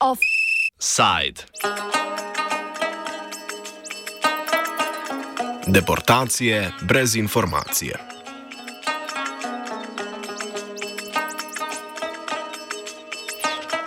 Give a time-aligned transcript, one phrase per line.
[0.00, 1.42] Offside.
[5.66, 8.17] Deportacije brez informacije.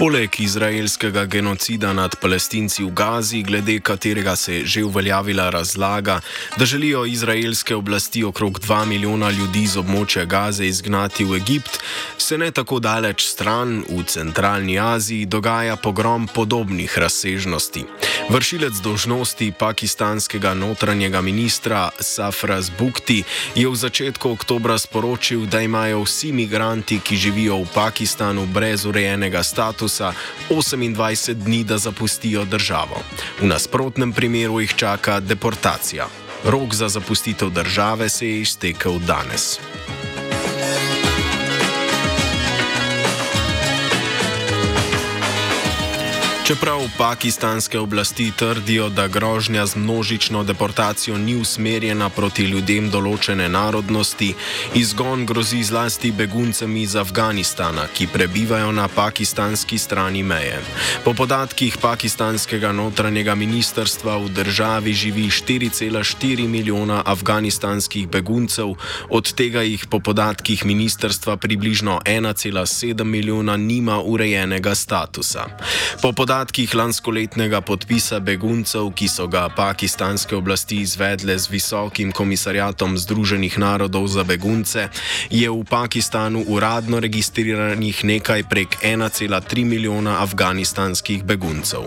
[0.02, 6.22] Poleg izraelskega genocida nad palestinci v Gazi, glede katerega se je že uveljavila razlaga,
[6.58, 11.78] da želijo izraelske oblasti okrog 2 milijona ljudi z območja Gaze izgnati v Egipt,
[12.18, 17.86] se ne tako daleč stran, v centralni Aziji, dogaja pogrom podobnih razsežnosti.
[18.30, 23.23] Vršilec dožnosti pakistanskega notranjega ministra Safraz Bukti
[23.55, 29.44] je v začetku oktobra sporočil, da imajo vsi migranti, ki živijo v Pakistanu brez urejenega
[29.44, 30.13] statusa
[30.49, 33.02] 28 dni, da zapustijo državo.
[33.39, 36.08] V nasprotnem primeru jih čaka deportacija.
[36.45, 39.59] Rok za zapustitev države se je iztekel danes.
[46.52, 54.33] Čeprav pakistanske oblasti trdijo, da grožnja z množično deportacijo ni usmerjena proti ljudem določene narodnosti,
[54.75, 60.57] izgon grozi zlasti beguncem iz Afganistana, ki prebivajo na pakistanski strani meje.
[61.05, 68.75] Po podatkih pakistanskega notranjega ministrstva v državi živi 4,4 milijona afganistanskih beguncev,
[69.09, 75.47] od tega jih po podatkih ministrstva približno 1,7 milijona nima urejenega statusa.
[76.02, 76.41] Po podatkih
[76.73, 84.23] lanskoletnega podpisa beguncev, ki so ga pakistanske oblasti izvedle z Visokim komisarjatom Združenih narodov za
[84.23, 84.89] begunce,
[85.30, 91.86] je v Pakistanu uradno registriranih nekaj prek 1,3 milijona afganistanskih beguncev.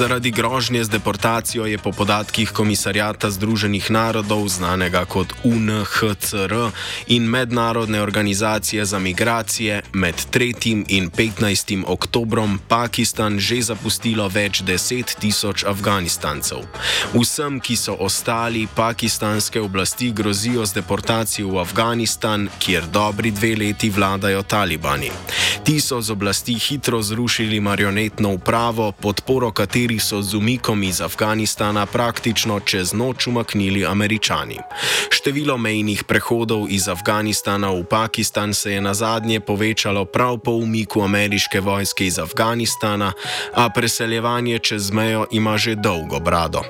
[0.00, 6.72] Zaradi grožnje z deportacijo je po podatkih Komisarjata Združenih narodov, znanega kot UNHCR
[7.06, 10.84] in Mednarodne organizacije za migracije, med 3.
[10.88, 11.84] in 15.
[11.86, 16.64] oktobrom Pakistan že zapustilo več deset tisoč Afganistancev.
[17.12, 23.90] Vsem, ki so ostali, pakistanske oblasti grozijo z deportacijo v Afganistan, kjer dobri dve leti
[23.90, 25.12] vladajo talibani.
[25.64, 31.00] Ti so z oblasti hitro zrušili marionetno upravo, podporo kateri kateri so z umikom iz
[31.00, 34.58] Afganistana praktično čez noč umaknili američani.
[35.10, 41.02] Število mejnih prehodov iz Afganistana v Pakistan se je na zadnje povečalo prav po umiku
[41.02, 43.12] ameriške vojske iz Afganistana,
[43.54, 46.62] a preseljevanje čez mejo ima že dolgo brado.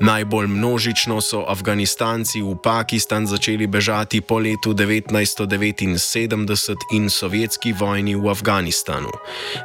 [0.00, 8.28] Najbolj množično so Afganistanci v Pakistan začeli bežati po letu 1979 in sovjetski vojni v
[8.28, 9.10] Afganistanu.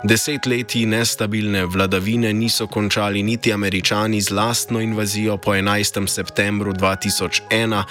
[0.03, 6.07] Desetletji nestabilne vladavine niso končali končali niti američani z lastno invazijo po 11.
[6.07, 7.83] septembru 2001,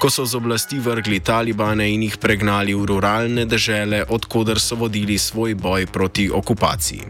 [0.00, 5.18] ko so z oblasti vrgli talibane in jih pregnali v ruralne dežele, odkuder so vodili
[5.18, 7.02] svoj boj proti okupaciji.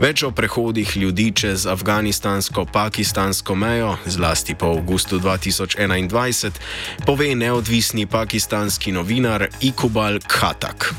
[0.00, 6.52] Več o prehodih ljudi čez afganistansko-pakistansko mejo, zlasti po avgustu 2021,
[7.06, 10.92] pove neodvisni pakistanski novinar Ikubal Khatak.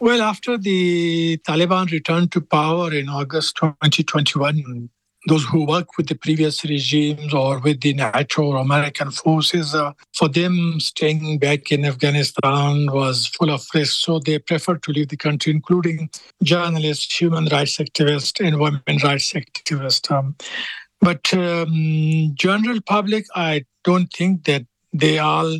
[0.00, 4.90] Well, after the Taliban returned to power in August 2021,
[5.26, 9.92] those who work with the previous regimes or with the NATO or American forces, uh,
[10.14, 14.04] for them staying back in Afghanistan was full of risk.
[14.04, 16.10] So they preferred to leave the country, including
[16.42, 20.10] journalists, human rights activists, and women rights activists.
[20.10, 20.36] Um,
[21.00, 25.58] but um, general public, I don't think that they all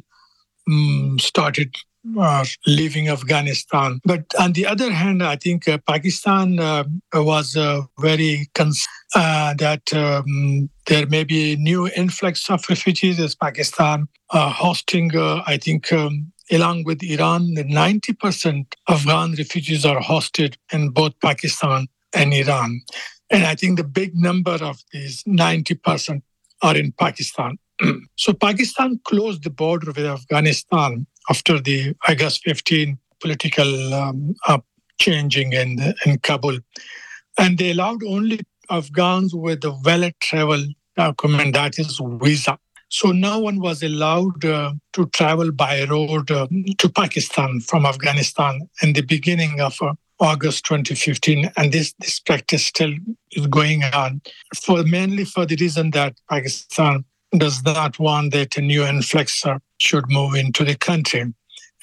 [0.68, 1.74] um, started
[2.18, 4.00] uh, leaving Afghanistan.
[4.04, 9.54] But on the other hand, I think uh, Pakistan uh, was uh, very concerned uh,
[9.58, 15.92] that um, there may be new influx of refugees as Pakistan uh, hosting, I think,
[15.92, 22.80] um, along with Iran, 90% Afghan refugees are hosted in both Pakistan and Iran.
[23.30, 26.22] And I think the big number of these 90%
[26.62, 27.58] are in Pakistan.
[28.16, 34.34] so Pakistan closed the border with Afghanistan after the August 15 political um,
[35.00, 36.58] changing in, in Kabul.
[37.38, 38.40] And they allowed only
[38.70, 40.64] Afghans with a valid travel
[40.96, 42.58] document, that is visa.
[42.88, 46.46] So no one was allowed uh, to travel by road uh,
[46.78, 52.66] to Pakistan from Afghanistan in the beginning of uh, August 2015, and this this practice
[52.66, 52.94] still
[53.32, 54.20] is going on
[54.54, 57.04] for mainly for the reason that Pakistan
[57.36, 61.32] does not want that new influxer should move into the country.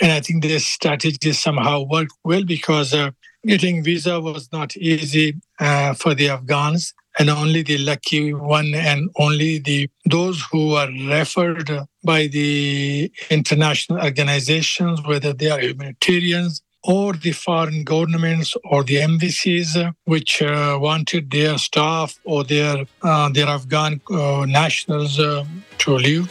[0.01, 3.11] And I think this strategy somehow worked well because uh,
[3.45, 9.09] getting visa was not easy uh, for the Afghans and only the lucky one and
[9.17, 11.69] only the those who are referred
[12.03, 19.77] by the international organizations whether they are humanitarians or the foreign governments or the embassies
[20.05, 25.43] which uh, wanted their staff or their uh, their afghan uh, nationals uh,
[25.77, 26.29] to leave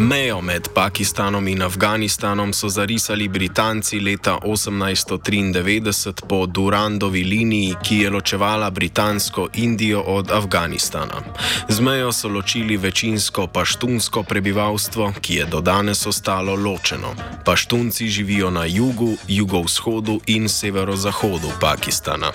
[0.00, 8.10] Mejo med Pakistanom in Afganistanom so zarisali Britanci leta 1893 po Durandovi liniji, ki je
[8.10, 11.20] ločevala britansko Indijo od Afganistana.
[11.68, 17.14] Z mejo so ločili večinsko paštunsko prebivalstvo, ki je do danes ostalo ločeno.
[17.44, 22.32] Paštunci živijo na jugu, jugovzhodu in severozahodu Pakistana.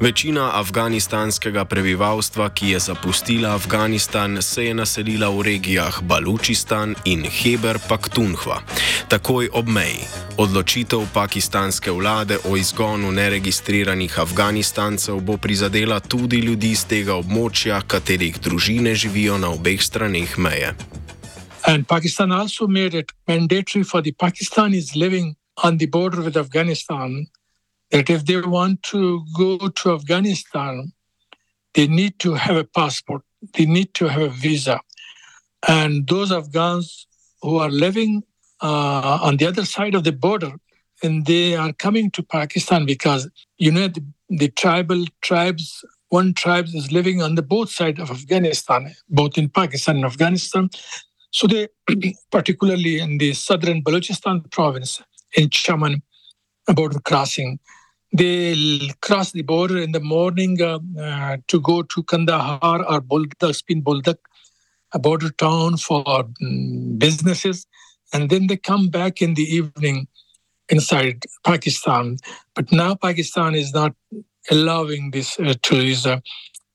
[0.00, 7.78] Večina afganistanskega prebivalstva, ki je zapustila Afganistan, se je naselila v regijah Balučistan in Heber
[7.88, 8.62] Paktunhva,
[9.08, 10.04] takoj ob meji.
[10.36, 18.40] Odločitev pakistanske vlade o izgonu neregistriranih Afganistancev bo prizadela tudi ljudi z tega območja, katerih
[18.40, 20.74] družine živijo na obeh straneh meje.
[21.66, 27.26] And Pakistan also made it mandatory for the Pakistanis living on the border with Afghanistan
[27.90, 30.92] that if they want to go to Afghanistan,
[31.74, 33.22] they need to have a passport,
[33.54, 34.80] they need to have a visa.
[35.68, 37.06] And those Afghans
[37.40, 38.22] who are living
[38.60, 40.52] uh, on the other side of the border,
[41.02, 43.28] and they are coming to Pakistan because,
[43.58, 48.10] you know, the, the tribal tribes, one tribe is living on the both sides of
[48.10, 50.70] Afghanistan, both in Pakistan and Afghanistan.
[51.32, 51.68] So they,
[52.30, 55.02] particularly in the southern Balochistan province,
[55.36, 56.02] in Chaman,
[56.68, 57.58] border crossing,
[58.12, 63.54] they cross the border in the morning uh, uh, to go to Kandahar or Buldak,
[63.54, 64.18] Spin Buldak,
[64.94, 67.66] a border town for um, businesses,
[68.12, 70.06] and then they come back in the evening
[70.68, 72.16] inside Pakistan.
[72.54, 73.94] But now Pakistan is not
[74.50, 76.20] allowing this uh, to these uh,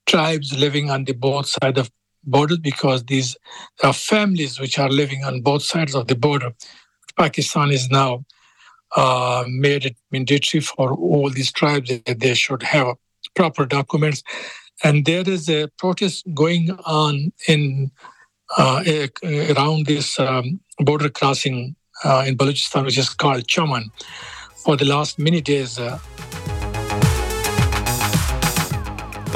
[0.06, 1.90] tribes living on the both sides of
[2.24, 3.36] borders because these
[3.82, 6.52] are families which are living on both sides of the border.
[7.16, 8.24] Pakistan is now
[8.96, 12.96] uh, made it mandatory for all these tribes that they should have
[13.34, 14.22] proper documents
[14.84, 17.90] and there is a protest going on in
[18.56, 18.82] uh,
[19.24, 23.90] around this um, border crossing uh, in Balochistan, which is called Chaman,
[24.56, 25.78] for the last many days.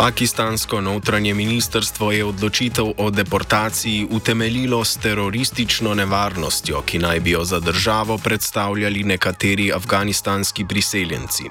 [0.03, 7.45] Pakistansko notranje ministrstvo je odločitev o deportaciji utemeljilo s teroristično nevarnostjo, ki naj bi jo
[7.45, 11.45] za državo predstavljali nekateri afganistanski priseljenci.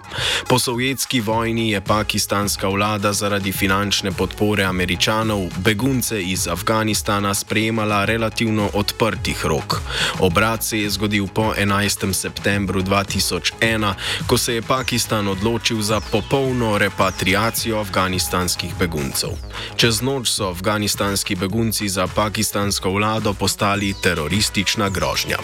[0.47, 8.69] Po sovjetski vojni je pakistanska vlada zaradi finančne podpore američanov begunce iz Afganistana sprejemala relativno
[8.73, 9.79] odprtih rok.
[10.19, 12.13] Obrat se je zgodil po 11.
[12.13, 13.93] septembru 2001,
[14.27, 19.37] ko se je Pakistan odločil za popolno repatriacijo Afganistana pakistanskih beguncev.
[19.77, 25.37] Čez noč so afganistanski begunci za pakistansko vlado postali teroristična grožnja.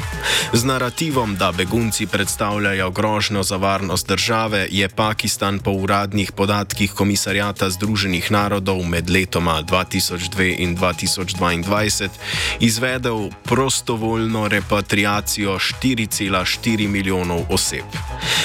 [0.54, 7.70] Z narativom, da begunci predstavljajo grožnjo za varnost države, je Pakistan po uradnih podatkih Komisarjata
[7.70, 12.10] Združenih narodov med letoma 2002 in 2022
[12.60, 17.86] izvedel prostovoljno repatriacijo 4,4 milijonov oseb.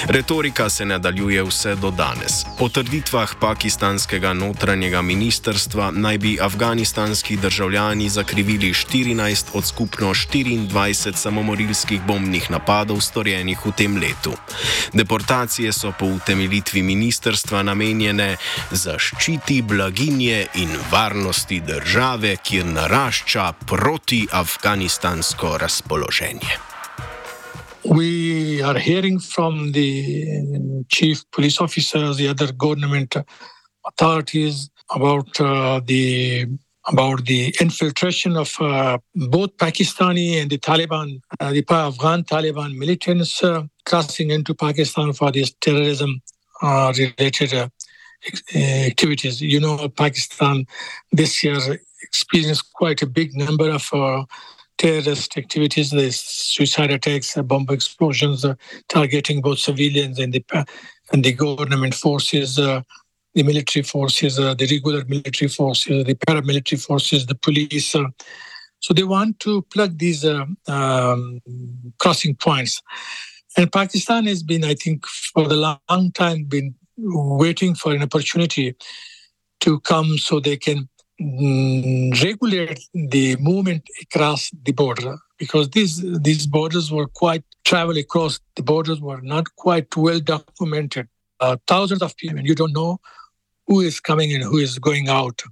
[0.09, 2.45] Retorika se nadaljuje vse do danes.
[2.59, 12.03] Po trditvah pakistanskega notranjega ministrstva naj bi afganistanski državljani zakrivili 14 od skupno 24 samomorilskih
[12.07, 14.33] bombnih napadov storjenih v tem letu.
[14.93, 18.37] Deportacije so po utemeljitvi ministrstva namenjene
[18.71, 26.59] zaščiti blaginje in varnosti države, kjer narašča proti afganistansko razpoloženje.
[27.85, 29.91] We are hearing from the
[30.89, 33.17] chief police officers, the other government
[33.87, 36.47] authorities about uh, the
[36.89, 43.43] about the infiltration of uh, both Pakistani and the Taliban, uh, the Afghan Taliban militants
[43.43, 46.21] uh, crossing into Pakistan for these terrorism
[46.61, 47.69] uh, related uh,
[48.59, 49.41] activities.
[49.41, 50.67] You know, Pakistan
[51.13, 51.59] this year
[52.03, 54.27] experienced quite a big number of
[54.77, 58.45] terrorist activities, the suicide attacks, bomb explosions,
[58.89, 60.45] targeting both civilians and the
[61.13, 62.59] and the government forces
[63.35, 67.95] the military forces, uh, the regular military forces, the paramilitary forces, the police.
[67.95, 68.05] Uh,
[68.81, 71.41] so they want to plug these uh, um,
[71.99, 72.83] crossing points.
[73.57, 78.75] And Pakistan has been, I think, for the long time, been waiting for an opportunity
[79.61, 80.89] to come so they can
[81.21, 88.41] mm, regulate the movement across the border because these these borders were quite travel across
[88.57, 91.09] the borders were not quite well documented.
[91.41, 93.01] Uh, thousands of people, and you don't know
[93.67, 95.43] who is coming in, who is going out.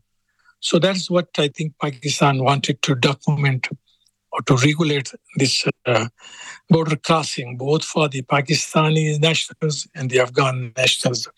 [0.60, 3.68] So that's what I think Pakistan wanted to document
[4.32, 6.06] or to regulate this uh,
[6.68, 11.28] border crossing, both for the Pakistani nationals and the Afghan nationals.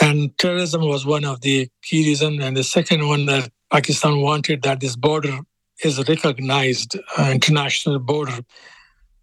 [0.00, 2.42] And terrorism was one of the key reasons.
[2.42, 5.38] And the second one that Pakistan wanted that this border
[5.82, 8.38] is recognized uh, international border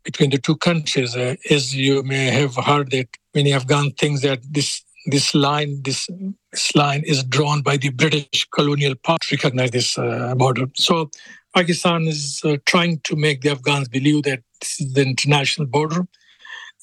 [0.04, 1.16] between the two countries.
[1.16, 6.08] Uh, as you may have heard that many Afghan think that this this line this,
[6.52, 10.66] this line is drawn by the British colonial power to recognize this uh, border.
[10.76, 11.10] So
[11.56, 16.08] Pakistan is uh, trying to make the Afghans believe that this is the international border,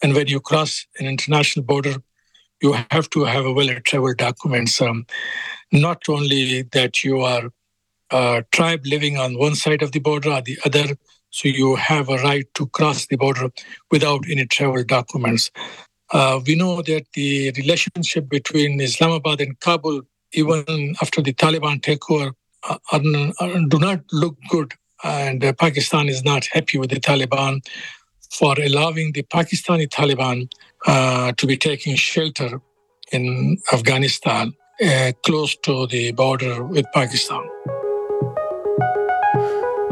[0.03, 1.97] and when you cross an international border,
[2.63, 4.81] you have to have a well-traveled documents.
[4.81, 5.07] Um,
[5.73, 7.51] not only that you are
[8.11, 10.97] a tribe living on one side of the border or the other,
[11.31, 13.51] so you have a right to cross the border
[13.91, 15.51] without any travel documents.
[16.13, 22.33] Uh, we know that the relationship between Islamabad and Kabul, even after the Taliban takeover,
[22.69, 23.01] uh, are,
[23.41, 24.75] are, do not look good.
[25.05, 27.61] And uh, Pakistan is not happy with the Taliban
[28.31, 30.49] for allowing the Pakistani Taliban
[30.87, 32.61] uh, to be taking shelter
[33.13, 34.53] in Afghanistan,
[34.85, 37.43] uh, close to the border with Pakistan.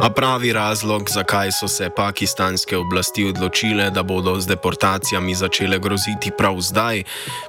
[0.01, 6.33] A pravi razlog, zakaj so se pakistanske oblasti odločile, da bodo z deportacijami začele groziti
[6.39, 7.03] prav zdaj,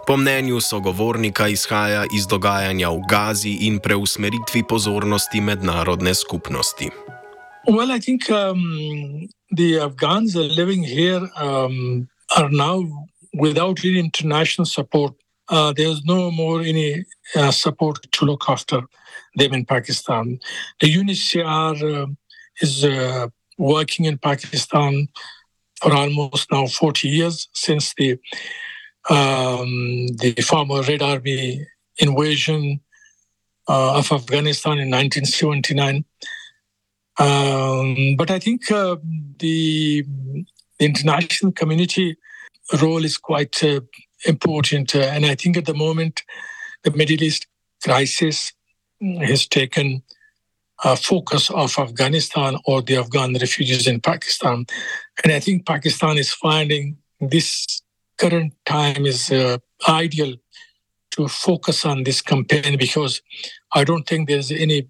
[0.08, 6.90] po mnenju sogovornika izhaja iz dogajanja v Gazi in preusmeritvi pozornosti mednarodne skupnosti.
[7.68, 12.86] Well, I think um, the Afghans are living here um, are now
[13.34, 15.14] without any international support.
[15.50, 18.82] Uh, there's no more any uh, support to look after
[19.36, 20.38] them in Pakistan.
[20.80, 22.04] The UNHCR.
[22.04, 22.06] Uh,
[22.62, 25.08] is uh, working in Pakistan
[25.82, 28.18] for almost now 40 years since the
[29.10, 31.66] um, the former Red Army
[31.98, 32.80] invasion
[33.68, 36.06] uh, of Afghanistan in 1979.
[37.18, 38.98] Um, but I think uh,
[39.40, 40.04] the,
[40.80, 42.18] the, international community
[42.82, 43.80] role is quite uh,
[44.26, 46.24] important, uh, and I think at the moment
[46.84, 47.48] the Middle East
[47.82, 48.52] crisis
[49.02, 50.04] has taken
[50.84, 54.66] uh, focus of Afghanistan or the Afghan refugees in Pakistan.
[55.24, 57.82] And I think Pakistan is finding this
[58.18, 60.36] current time is uh, ideal
[61.12, 63.22] to focus on this campaign because
[63.74, 64.88] I don't think there's any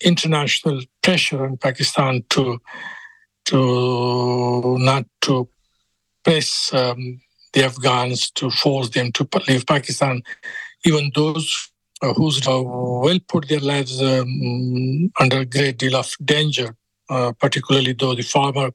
[0.00, 2.58] international pressure on Pakistan to
[3.46, 5.48] to not to
[6.24, 7.20] press um,
[7.52, 10.22] the Afghans to force them to leave Pakistan.
[10.84, 11.70] Even those
[12.02, 16.76] who's uh, will put their lives um, under a great deal of danger,
[17.08, 18.70] uh, particularly though the former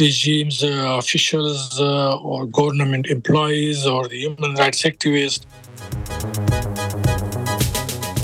[0.00, 5.46] regimes, uh, officials, uh, or government employees, or the human rights activists.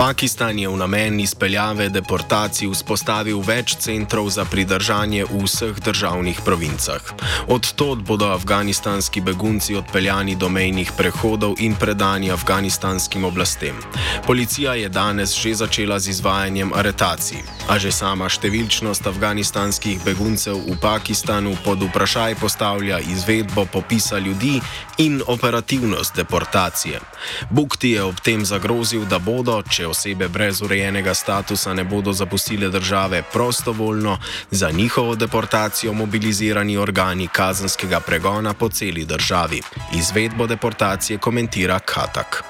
[0.01, 7.05] Pakistan je v namen izpeljave deportacij vzpostavil več centrov za pridržanje v vseh državnih provincah.
[7.53, 13.77] Od tod bodo afganistanski begunci odpeljani do mejnih prehodov in predani afganistanskim oblastem.
[14.25, 20.81] Policija je danes že začela z izvajanjem aretacij, a že sama številčnost afganistanskih beguncev v
[20.81, 24.63] Pakistanu pod vprašaj postavlja izvedbo popisa ljudi
[24.97, 27.05] in operativnost deportacije.
[27.53, 32.69] Bukti je ob tem zagrozil, da bodo, če osebe brez urejenega statusa ne bodo zapustile
[32.69, 34.19] države prostovoljno,
[34.51, 39.61] za njihovo deportacijo mobilizirani organi kazanskega pregona po celi državi.
[39.99, 42.45] Izvedbo deportacije komentira Katak.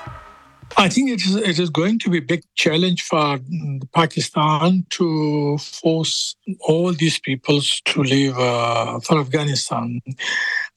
[0.79, 3.41] I think it is, it is going to be a big challenge for
[3.93, 6.37] Pakistan to force
[6.69, 10.01] all these peoples to leave uh, for Afghanistan.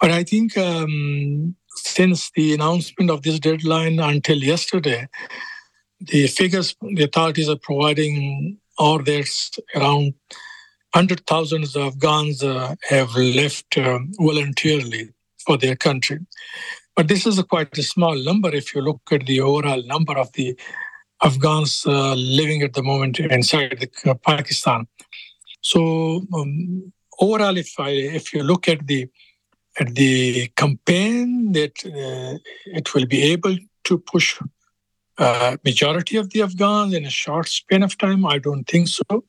[0.01, 5.08] But I think um, since the announcement of this deadline until yesterday,
[6.12, 10.14] the figures the authorities are providing are there's around
[10.94, 15.10] 100,000 Afghans uh, have left uh, voluntarily
[15.46, 16.20] for their country.
[16.96, 20.16] But this is a quite a small number if you look at the overall number
[20.18, 20.58] of the
[21.24, 24.88] Afghans uh, living at the moment inside the, uh, Pakistan.
[25.62, 29.08] So um, overall, if I if you look at the
[29.80, 33.56] at the campaign, that uh, it will be able
[33.86, 34.40] to push
[35.17, 38.25] uh, majority of the Afghans in a short span of time?
[38.25, 39.25] I don't think so.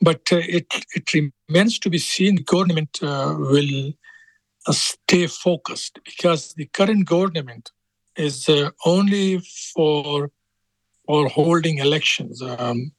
[0.00, 2.36] But uh, it, it remains to be seen.
[2.36, 3.92] The government uh, will
[4.66, 7.70] uh, stay focused because the current government
[8.16, 9.38] is uh, only
[9.74, 10.30] for
[11.06, 12.92] for holding elections, um,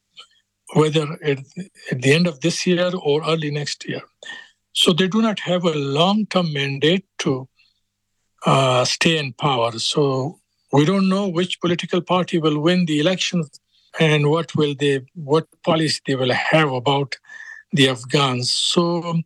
[0.73, 1.39] whether at,
[1.91, 4.01] at, the end of this year or early next year.
[4.73, 7.47] So they do not have a long term mandate to
[8.45, 9.71] uh, stay in power.
[9.79, 10.40] So
[10.71, 13.49] we don't know which political party will win the elections
[13.99, 17.17] and what will they what policy they will have about
[17.73, 18.51] the Afghans.
[18.51, 19.21] So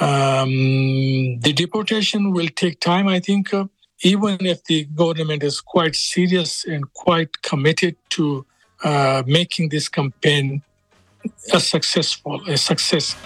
[0.00, 3.08] um, the deportation will take time.
[3.08, 3.66] I think, uh,
[4.02, 8.44] even if the government is quite serious and quite committed to
[8.82, 10.62] uh, making this campaign
[11.52, 13.16] a successful a success.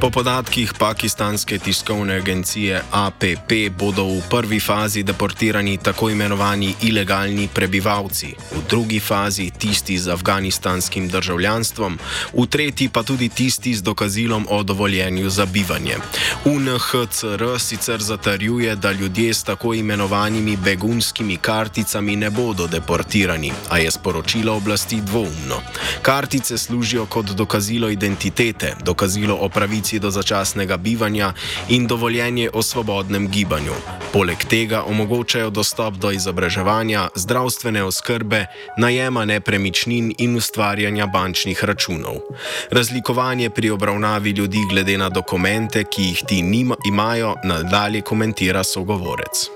[0.00, 8.32] Po podatkih pakistanske tiskovne agencije APP bodo v prvi fazi deportirani tako imenovani ilegalni prebivalci,
[8.52, 11.98] v drugi fazi tisti z afganistanskim državljanstvom,
[12.32, 15.96] v tretji pa tudi tisti z dokazilom o dovoljenju za bivanje.
[16.44, 23.90] UNHCR sicer zatrjuje, da ljudje s tako imenovanimi begunskimi karticami ne bodo deportirani, a je
[23.90, 25.60] sporočilo oblasti dvoumno.
[26.02, 31.34] Kartice služijo kot dokazilo identitete, dokazilo o pravici pravici do začasnega bivanja
[31.68, 33.74] in dovoljenje o svobodnem gibanju.
[34.12, 38.46] Poleg tega omogočajo dostop do izobraževanja, zdravstvene oskrbe,
[38.78, 42.22] najema nepremičnin in ustvarjanja bančnih računov.
[42.70, 49.48] Razlikovanje pri obravnavi ljudi glede na dokumente, ki jih ti nima, imajo, nadalje komentira sogovorec.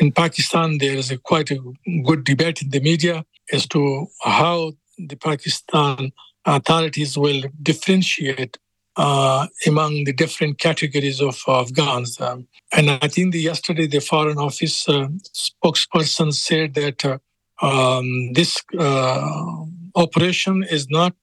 [0.00, 1.58] In Pakistan, there is a quite a
[2.04, 6.12] good debate in the media as to how the Pakistan
[6.44, 8.58] authorities will differentiate
[8.96, 12.20] uh, among the different categories of Afghans.
[12.20, 17.18] Um, and I think the, yesterday the Foreign Office uh, spokesperson said that uh,
[17.62, 21.14] um, this uh, operation is not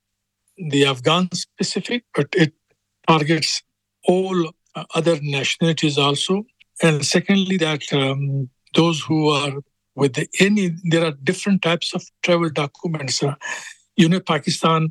[0.57, 2.53] the Afghan specific, but it
[3.07, 3.61] targets
[4.05, 4.51] all
[4.95, 6.45] other nationalities also.
[6.81, 9.53] And secondly, that um, those who are
[9.95, 13.21] with any, there are different types of travel documents.
[13.21, 13.35] Uh,
[13.95, 14.89] you know, Pakistan uh,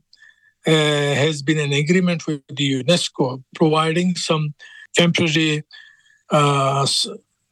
[0.65, 4.55] has been an agreement with the UNESCO providing some
[4.95, 5.65] temporary,
[6.31, 6.87] uh,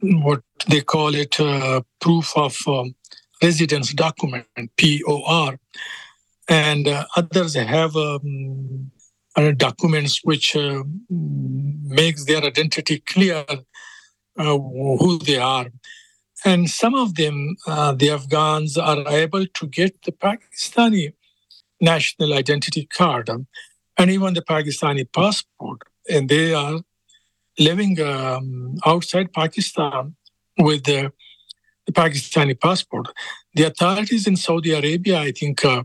[0.01, 2.95] what they call it, uh, proof of um,
[3.43, 5.59] residence document, POR.
[6.49, 8.91] And uh, others have um,
[9.57, 15.69] documents which uh, makes their identity clear uh, who they are.
[16.45, 21.13] And some of them, the Afghans, are able to get the Pakistani
[21.81, 25.83] national identity card and even the Pakistani passport.
[26.09, 26.81] And they are
[27.59, 30.17] living um, outside Pakistan
[30.59, 31.13] with the,
[31.87, 33.09] the, Pakistani passport.
[33.55, 35.85] The authorities in Saudi Arabia, I think uh,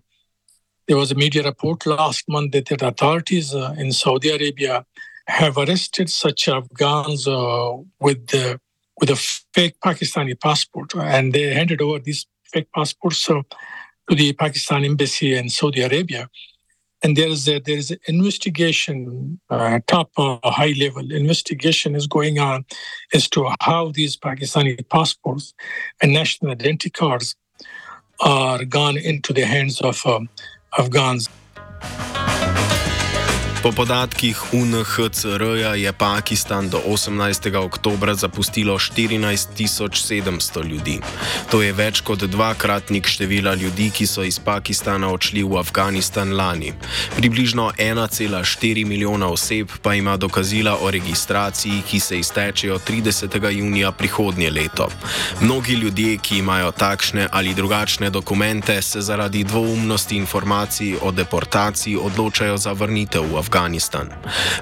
[0.87, 4.85] there was a media report last month that the authorities uh, in Saudi Arabia
[5.27, 8.59] have arrested such Afghans uh, with the
[8.99, 9.15] with a
[9.53, 13.27] fake Pakistani passport, and they handed over these fake passports.
[14.09, 16.29] To the Pakistan embassy in Saudi Arabia.
[17.03, 22.07] And there is a, there is an investigation, uh, top uh, high level investigation is
[22.07, 22.65] going on
[23.13, 25.53] as to how these Pakistani passports
[26.01, 27.35] and national identity cards
[28.21, 30.29] are gone into the hands of um,
[30.77, 31.29] Afghans.
[33.65, 37.55] Po podatkih UNHCR-ja je Pakistan do 18.
[37.55, 40.99] oktobra zapustilo 14 700 ljudi.
[41.51, 46.75] To je več kot dvakratnik števila ljudi, ki so iz Pakistana odšli v Afganistan lani.
[47.17, 53.49] Približno 1,4 milijona oseb pa ima dokazila o registraciji, ki se iztečejo 30.
[53.49, 54.89] junija prihodnje leto.
[55.41, 62.57] Mnogi ljudje, ki imajo takšne ali drugačne dokumente, se zaradi dvoumnosti informacij o deportaciji odločajo
[62.57, 63.54] za vrnitev v Afganistan.
[63.55, 64.11] Afganistan.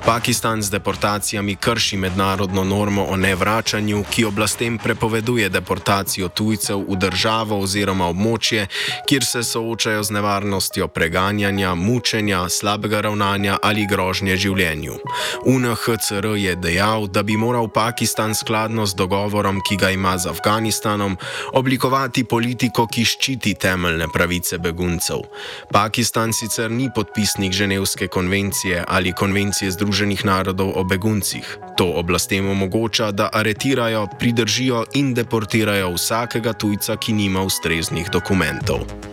[0.06, 7.58] Pakistan z deportacijami krši mednarodno normo o nevračanju, ki oblastem prepoveduje deportacijo tujcev v državo
[7.58, 8.68] oziroma območje,
[9.10, 15.00] kjer se soočajo z nevarnostjo preganjanja, mučenja, slabega ravnanja ali grožnje življenju.
[15.46, 21.18] UNHCR je dejal, da bi moral Pakistan skladno z dogovorom, ki ga ima z Afganistanom,
[21.54, 25.26] oblikovati politiko, ki ščiti temeljne pravice beguncev.
[25.74, 31.58] Pakistan sicer ni podpisnik Ženevske konvencije ali konvencije Združenih narodov o beguncih.
[31.78, 39.13] To oblastem omogoča, da aretirajo, pridržijo in deportirajo vsakega tujca, ki nima ustreznih dokumentov.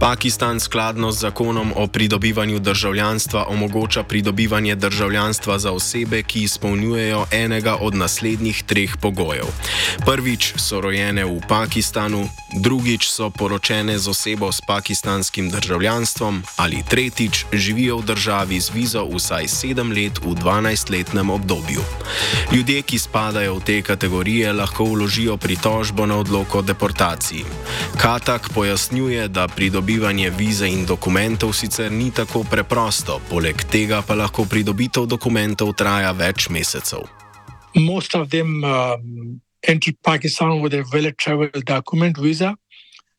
[0.00, 7.76] Pakistan skladno z zakonom o pridobivanju državljanstva omogoča pridobivanje državljanstva za osebe, ki izpolnjujejo enega
[7.80, 9.44] od naslednjih treh pogojev.
[10.06, 17.44] Prvič so rojene v Pakistanu, drugič so poročene z osebo s pakistanskim državljanstvom ali tretjič
[17.52, 21.84] živijo v državi z vizo vsaj sedem let v 12-letnem obdobju.
[22.52, 27.44] Ljudje, ki spadajo v te kategorije, lahko vložijo pritožbo na odlog o deportaciji.
[27.96, 34.44] Katak pojasnjuje, da pridobivanje vize in dokumentov sicer ni tako preprosto, poleg tega pa lahko
[34.44, 37.08] pridobitev dokumentov traja več mesecev.
[37.74, 42.56] Most of them um, enter Pakistan with a valid travel document visa.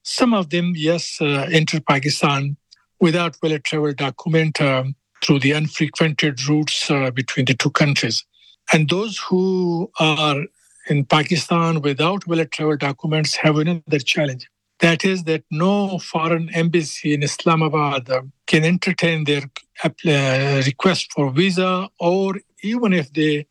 [0.03, 2.57] Some of them, yes, uh, enter Pakistan
[2.99, 8.25] without valid travel document um, through the unfrequented routes uh, between the two countries.
[8.73, 10.43] And those who are
[10.89, 14.50] in Pakistan without valid travel documents have another challenge.
[14.81, 18.09] That is, that no foreign embassy in Islamabad
[18.47, 19.43] can entertain their
[19.83, 23.45] uh, request for visa, or even if they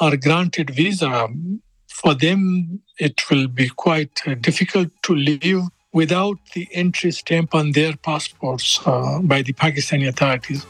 [0.00, 1.28] are granted visa,
[1.88, 7.72] for them it will be quite uh, difficult to live without the entry stamp on
[7.72, 10.66] their passports uh, by the Pakistani authorities.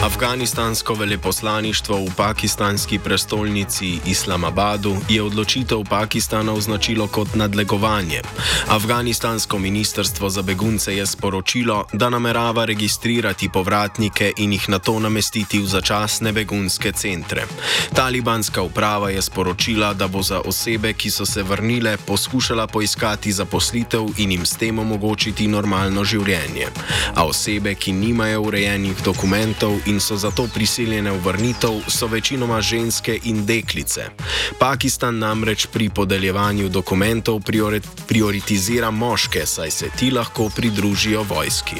[0.00, 8.22] Afganistansko veleposlaništvo v pakistanski prestolnici Islamabadu je odločitev Pakistana označilo kot nadlegovanje.
[8.68, 15.58] Afganistansko ministrstvo za begunce je sporočilo, da namerava registrirati povratnike in jih na to namestiti
[15.58, 17.44] v začasne begunske centre.
[17.94, 24.06] Talibanska uprava je sporočila, da bo za osebe, ki so se vrnile, poskušala poiskati zaposlitev
[24.16, 26.68] in jim s tem omogočiti normalno življenje.
[27.14, 33.18] A osebe, ki nimajo urejenih dokumentov in so zato prisiljene v vrnitev, so večinoma ženske
[33.24, 34.06] in deklice.
[34.58, 37.40] Pakistan namreč pri podeljevanju dokumentov
[38.06, 41.76] prioritizira moške, saj se ti lahko pridružijo vojski.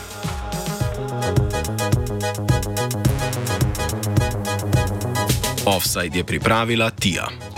[5.67, 7.50] Offside je pripravila Tija.